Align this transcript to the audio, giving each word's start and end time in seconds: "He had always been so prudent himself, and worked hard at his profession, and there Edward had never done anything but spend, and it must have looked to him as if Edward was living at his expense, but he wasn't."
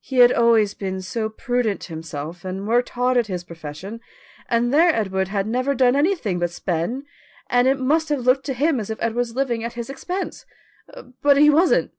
"He 0.00 0.16
had 0.16 0.32
always 0.32 0.74
been 0.74 1.00
so 1.02 1.28
prudent 1.28 1.84
himself, 1.84 2.44
and 2.44 2.66
worked 2.66 2.88
hard 2.88 3.16
at 3.16 3.28
his 3.28 3.44
profession, 3.44 4.00
and 4.48 4.74
there 4.74 4.92
Edward 4.92 5.28
had 5.28 5.46
never 5.46 5.72
done 5.72 5.94
anything 5.94 6.40
but 6.40 6.50
spend, 6.50 7.06
and 7.48 7.68
it 7.68 7.78
must 7.78 8.08
have 8.08 8.22
looked 8.26 8.44
to 8.46 8.54
him 8.54 8.80
as 8.80 8.90
if 8.90 8.98
Edward 9.00 9.14
was 9.18 9.36
living 9.36 9.62
at 9.62 9.74
his 9.74 9.88
expense, 9.88 10.46
but 11.22 11.36
he 11.36 11.48
wasn't." 11.48 11.92